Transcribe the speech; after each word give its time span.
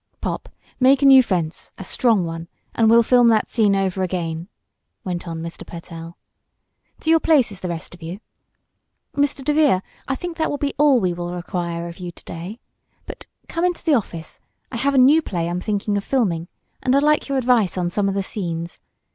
"Pop, 0.19 0.49
make 0.79 1.03
a 1.03 1.05
new 1.05 1.21
fence 1.21 1.71
a 1.77 1.83
strong 1.83 2.25
one 2.25 2.47
and 2.73 2.89
we'll 2.89 3.03
film 3.03 3.27
that 3.27 3.49
scene 3.51 3.75
over 3.75 4.01
again," 4.01 4.47
went 5.03 5.27
on 5.27 5.43
Mr. 5.43 5.63
Pertell. 5.63 6.17
"To 7.01 7.11
your 7.11 7.19
places, 7.19 7.59
the 7.59 7.69
rest 7.69 7.93
of 7.93 8.01
you. 8.01 8.19
Mr. 9.15 9.43
DeVere, 9.45 9.83
I 10.07 10.15
think 10.15 10.37
that 10.37 10.49
will 10.49 10.57
be 10.57 10.73
all 10.79 10.99
we 10.99 11.13
will 11.13 11.35
require 11.35 11.87
of 11.87 11.99
you 11.99 12.11
to 12.13 12.23
day. 12.25 12.59
But 13.05 13.27
come 13.47 13.63
into 13.63 13.83
the 13.83 13.93
office. 13.93 14.39
I 14.71 14.77
have 14.77 14.95
a 14.95 14.97
new 14.97 15.21
play 15.21 15.47
I'm 15.47 15.61
thinking 15.61 15.95
of 15.97 16.03
filming, 16.03 16.47
and 16.81 16.95
I'd 16.95 17.03
like 17.03 17.27
your 17.29 17.37
advice 17.37 17.77
on 17.77 17.91
some 17.91 18.09
of 18.09 18.15
the 18.15 18.23
scenes. 18.23 18.79